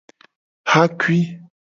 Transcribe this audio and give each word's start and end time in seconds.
Xakui. 0.71 1.21